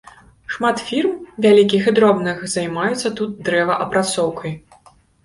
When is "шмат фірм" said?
0.53-1.11